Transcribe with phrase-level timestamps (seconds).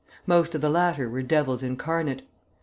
[0.25, 2.23] Most of the latter were devils incarnate.